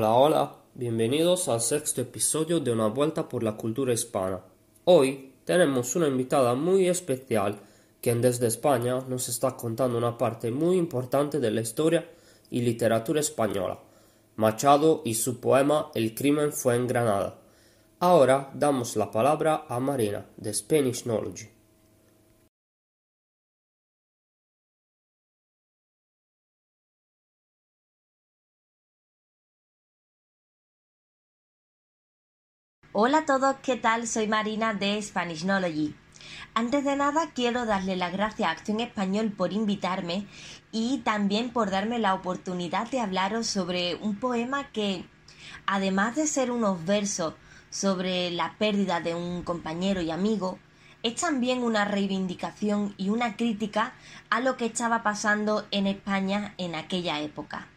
[0.00, 4.40] Hola, hola, bienvenidos al sexto episodio de Una Vuelta por la Cultura Hispana.
[4.86, 7.60] Hoy tenemos una invitada muy especial,
[8.00, 12.08] quien desde España nos está contando una parte muy importante de la historia
[12.48, 13.78] y literatura española,
[14.36, 17.38] Machado y su poema El crimen fue en Granada.
[17.98, 21.59] Ahora damos la palabra a Marina, de Spanish Knowledge.
[32.92, 34.08] Hola a todos, ¿qué tal?
[34.08, 35.94] Soy Marina de Spanish Knowledge.
[36.54, 40.26] Antes de nada, quiero darle las gracias a Acción Español por invitarme
[40.72, 45.04] y también por darme la oportunidad de hablaros sobre un poema que,
[45.66, 47.34] además de ser unos versos
[47.70, 50.58] sobre la pérdida de un compañero y amigo,
[51.04, 53.92] es también una reivindicación y una crítica
[54.30, 57.68] a lo que estaba pasando en España en aquella época.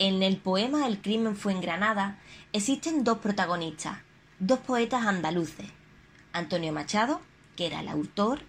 [0.00, 2.18] En el poema El crimen fue en Granada
[2.52, 3.98] existen dos protagonistas,
[4.38, 5.66] dos poetas andaluces,
[6.32, 7.20] Antonio Machado,
[7.56, 8.40] que era el autor,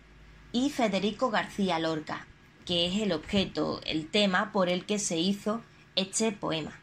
[0.51, 2.27] y Federico García Lorca,
[2.65, 5.61] que es el objeto, el tema por el que se hizo
[5.95, 6.79] este poema.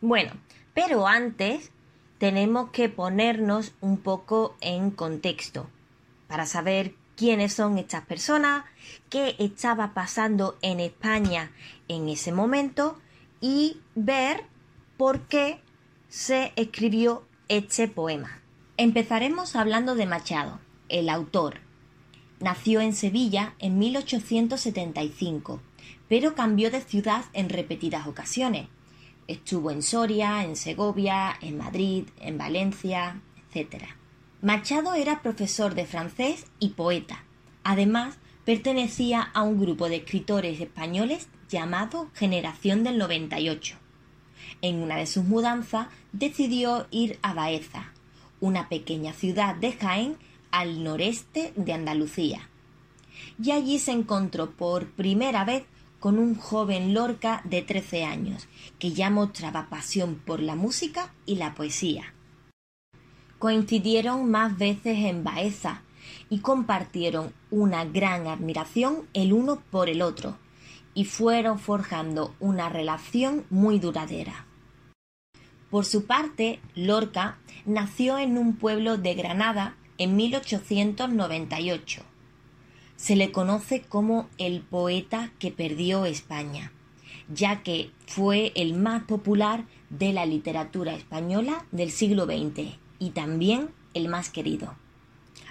[0.00, 0.32] Bueno,
[0.74, 1.72] pero antes
[2.18, 5.68] tenemos que ponernos un poco en contexto
[6.28, 8.64] para saber quiénes son estas personas,
[9.08, 11.50] qué estaba pasando en España
[11.88, 12.98] en ese momento
[13.40, 14.44] y ver
[14.96, 15.60] por qué
[16.08, 18.40] se escribió este poema.
[18.76, 21.58] Empezaremos hablando de Machado, el autor.
[22.38, 25.60] Nació en Sevilla en 1875,
[26.08, 28.68] pero cambió de ciudad en repetidas ocasiones.
[29.26, 33.20] Estuvo en Soria, en Segovia, en Madrid, en Valencia,
[33.52, 33.82] etc.
[34.40, 37.24] Machado era profesor de francés y poeta.
[37.64, 43.79] Además, pertenecía a un grupo de escritores españoles llamado Generación del 98.
[44.62, 47.92] En una de sus mudanzas decidió ir a Baeza,
[48.40, 50.16] una pequeña ciudad de Jaén
[50.50, 52.48] al noreste de Andalucía.
[53.42, 55.64] Y allí se encontró por primera vez
[56.00, 61.36] con un joven Lorca de 13 años, que ya mostraba pasión por la música y
[61.36, 62.14] la poesía.
[63.38, 65.82] Coincidieron más veces en Baeza
[66.30, 70.36] y compartieron una gran admiración el uno por el otro,
[71.00, 74.44] y fueron forjando una relación muy duradera.
[75.70, 82.02] Por su parte, Lorca nació en un pueblo de Granada en 1898.
[82.96, 86.70] Se le conoce como el poeta que perdió España,
[87.32, 93.70] ya que fue el más popular de la literatura española del siglo XX y también
[93.94, 94.74] el más querido.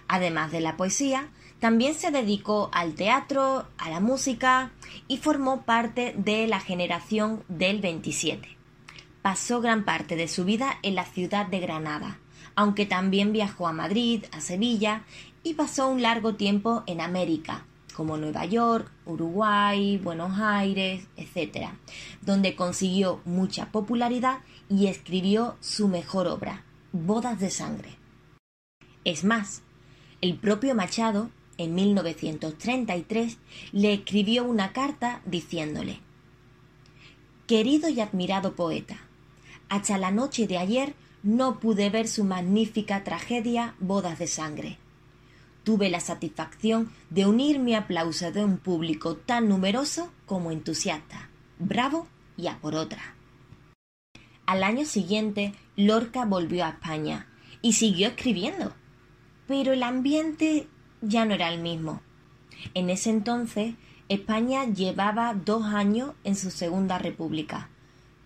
[0.07, 4.71] Además de la poesía, también se dedicó al teatro, a la música
[5.07, 8.57] y formó parte de la generación del 27.
[9.21, 12.19] Pasó gran parte de su vida en la ciudad de Granada,
[12.55, 15.03] aunque también viajó a Madrid, a Sevilla
[15.43, 21.71] y pasó un largo tiempo en América, como Nueva York, Uruguay, Buenos Aires, etc.,
[22.21, 27.97] donde consiguió mucha popularidad y escribió su mejor obra, Bodas de Sangre.
[29.03, 29.61] Es más,
[30.21, 33.37] el propio Machado en 1933,
[33.73, 35.99] le escribió una carta diciéndole
[37.47, 38.97] Querido y admirado poeta,
[39.67, 44.77] hasta la noche de ayer no pude ver su magnífica tragedia Bodas de Sangre.
[45.65, 51.29] Tuve la satisfacción de unir mi aplauso de un público tan numeroso como entusiasta.
[51.59, 53.15] Bravo y a por otra.
[54.45, 57.27] Al año siguiente, Lorca volvió a España
[57.61, 58.73] y siguió escribiendo.
[59.45, 60.67] Pero el ambiente
[61.01, 62.01] ya no era el mismo.
[62.73, 63.75] En ese entonces,
[64.09, 67.69] España llevaba dos años en su segunda república,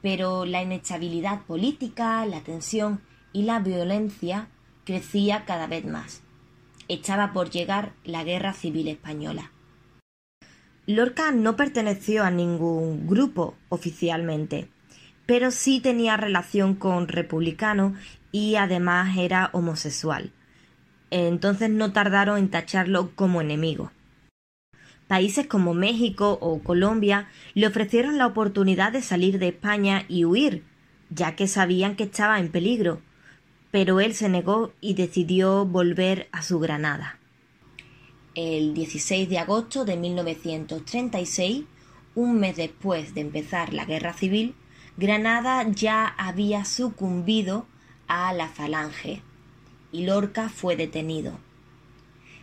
[0.02, 4.48] pero la inestabilidad política, la tensión y la violencia
[4.86, 6.22] crecía cada vez más.
[6.88, 9.52] Estaba por llegar la guerra civil española.
[10.86, 14.70] Lorca no perteneció a ningún grupo oficialmente,
[15.26, 17.94] pero sí tenía relación con republicanos
[18.34, 20.34] y además era homosexual
[21.14, 23.92] entonces no tardaron en tacharlo como enemigo.
[25.08, 30.64] Países como México o Colombia le ofrecieron la oportunidad de salir de España y huir,
[31.10, 33.02] ya que sabían que estaba en peligro,
[33.70, 37.20] pero él se negó y decidió volver a su Granada.
[38.34, 41.66] El 16 de agosto de 1936,
[42.16, 44.56] un mes después de empezar la guerra civil,
[44.98, 47.68] Granada ya había sucumbido
[48.08, 49.22] a la falange
[49.94, 51.40] y Lorca fue detenido.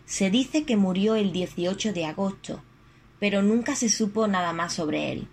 [0.06, 2.62] Se dice que murió el 18 de agosto,
[3.18, 5.28] pero nunca se supo nada más sobre él.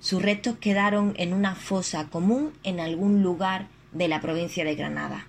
[0.00, 5.28] Sus restos quedaron en una fosa común en algún lugar de la provincia de Granada.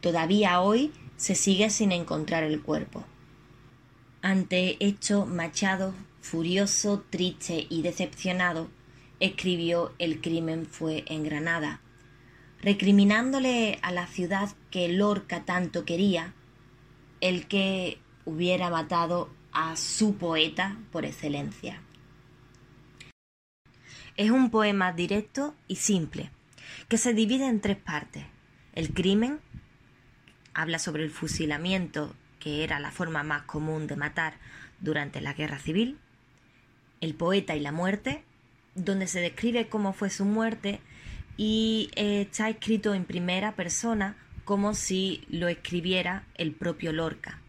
[0.00, 3.04] Todavía hoy se sigue sin encontrar el cuerpo.
[4.22, 8.68] Ante esto, Machado, furioso, triste y decepcionado,
[9.18, 11.80] escribió El crimen fue en Granada,
[12.62, 16.34] recriminándole a la ciudad que Lorca tanto quería,
[17.20, 21.80] el que hubiera matado a su poeta por excelencia.
[24.16, 26.30] Es un poema directo y simple,
[26.88, 28.24] que se divide en tres partes.
[28.74, 29.40] El crimen
[30.52, 34.34] habla sobre el fusilamiento, que era la forma más común de matar
[34.80, 35.98] durante la guerra civil.
[37.00, 38.24] El poeta y la muerte,
[38.74, 40.80] donde se describe cómo fue su muerte
[41.42, 44.14] y eh, está escrito en primera persona
[44.44, 47.40] como si lo escribiera el propio Lorca.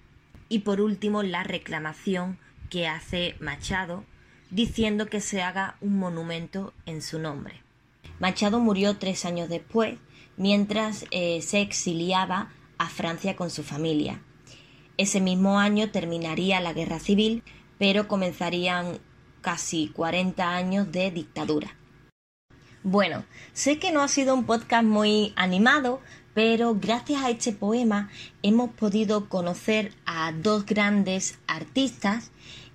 [0.48, 2.40] Y por último, la reclamación
[2.70, 4.06] que hace Machado
[4.50, 7.64] diciendo que se haga un monumento en su nombre.
[8.22, 9.98] Machado murió tres años después,
[10.38, 14.22] mientras eh, se exiliaba a Francia con su familia.
[14.96, 17.44] Ese mismo año terminaría la guerra civil,
[17.78, 19.00] pero comenzarían
[19.42, 21.76] casi 40 años de dictadura.
[22.84, 26.02] Bueno, sé que no ha sido un podcast muy animado,
[26.34, 28.10] pero gracias a este poema
[28.42, 32.32] hemos podido conocer a dos grandes artistas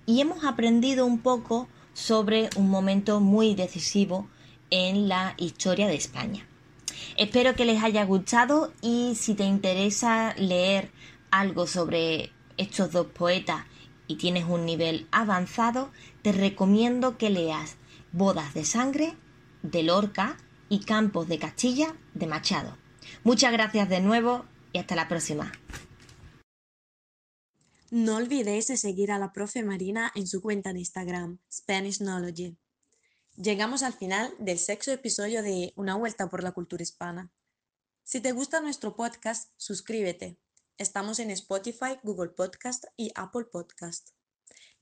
[0.07, 4.29] y hemos aprendido un poco sobre un momento muy decisivo
[4.71, 6.47] en la historia de España.
[7.17, 10.93] Espero que les haya gustado y si te interesa leer
[11.33, 13.65] algo sobre estos dos poetas
[14.07, 15.91] y tienes un nivel avanzado,
[16.23, 17.75] te recomiendo que leas
[18.13, 19.17] Bodas de Sangre
[19.71, 20.37] de Lorca
[20.69, 22.77] y Campos de Castilla de Machado.
[23.25, 25.53] Muchas gracias de nuevo y hasta la próxima.
[27.91, 32.57] No olvidéis de seguir a la profe Marina en su cuenta de Instagram, Spanish Knowledge.
[33.37, 37.33] Llegamos al final del sexto episodio de Una vuelta por la cultura hispana.
[38.03, 40.39] Si te gusta nuestro podcast, suscríbete.
[40.79, 44.11] Estamos en Spotify, Google Podcast y Apple Podcast.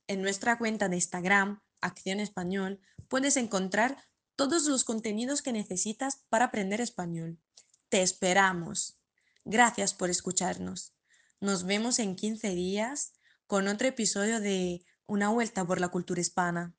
[0.07, 3.97] En nuestra cuenta de Instagram, Acción Español, puedes encontrar
[4.37, 7.39] todos los contenidos que necesitas para aprender español.
[7.89, 8.99] Te esperamos.
[9.45, 10.95] Gracias por escucharnos.
[11.41, 13.13] Nos vemos en 15 días
[13.47, 16.75] con otro episodio de Una vuelta por la cultura hispana.